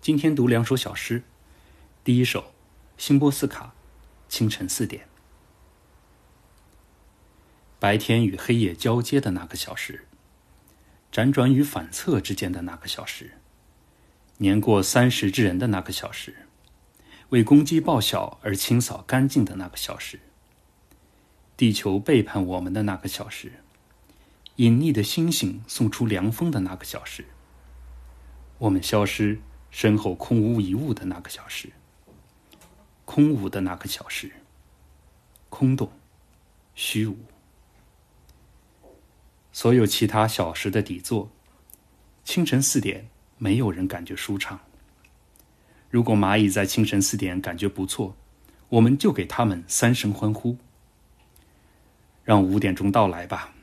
[0.00, 1.24] 今天读两首小诗，
[2.04, 2.40] 第一首
[2.96, 3.74] 《辛波斯卡》，
[4.32, 5.06] 清晨四点。
[7.80, 10.06] 白天与黑夜交接的那个小时，
[11.12, 13.32] 辗转与反侧之间的那个小时，
[14.38, 16.46] 年过三十之人的那个小时，
[17.30, 20.20] 为公鸡报晓而清扫干净的那个小时，
[21.56, 23.52] 地球背叛我们的那个小时，
[24.56, 27.26] 隐匿的星星送出凉风的那个小时，
[28.58, 29.40] 我们消失。
[29.70, 31.70] 身后空无一物的那个小时，
[33.04, 34.32] 空无的那个小时，
[35.48, 35.90] 空洞，
[36.74, 37.16] 虚无。
[39.52, 41.30] 所有其他小时的底座，
[42.24, 44.60] 清晨四点，没有人感觉舒畅。
[45.90, 48.14] 如果蚂蚁在清晨四点感觉不错，
[48.68, 50.56] 我们就给他们三声欢呼。
[52.24, 53.54] 让五点钟到来吧，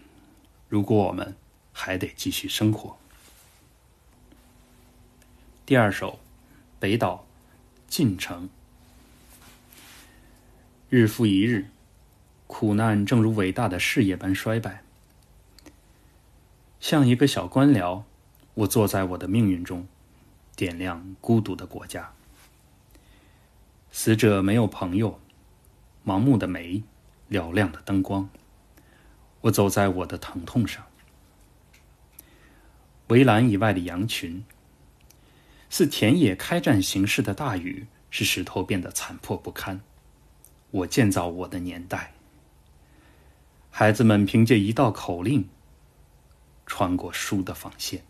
[0.67, 1.35] 如果我们
[1.71, 2.97] 还得继续生活。
[5.65, 6.19] 第二首，
[6.79, 7.25] 北岛，
[7.87, 8.47] 进城。
[10.91, 11.65] 日复一日，
[12.45, 14.83] 苦难正如伟大的事业般衰败。
[16.79, 18.03] 像一个小官僚，
[18.53, 19.87] 我坐在我的命运中，
[20.55, 22.13] 点亮孤独的国家。
[23.91, 25.19] 死者没有朋友，
[26.05, 26.83] 盲目的煤，
[27.31, 28.29] 嘹亮的灯光。
[29.41, 30.85] 我走在我的疼痛上。
[33.07, 34.45] 围栏以外的羊群。
[35.77, 39.81] 似田野开战形势的大雨，使石头变得残破不堪。
[40.71, 42.13] 我建造我的年代。
[43.71, 45.49] 孩子们凭借一道口令，
[46.65, 48.01] 穿过书的防线。